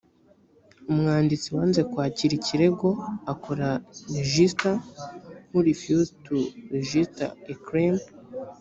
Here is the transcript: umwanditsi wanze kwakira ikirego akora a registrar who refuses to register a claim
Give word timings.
umwanditsi 0.91 1.47
wanze 1.55 1.81
kwakira 1.91 2.33
ikirego 2.39 2.89
akora 3.33 3.67
a 3.75 3.79
registrar 4.27 4.77
who 5.49 5.57
refuses 5.69 6.09
to 6.25 6.35
register 6.75 7.29
a 7.53 7.55
claim 7.67 7.95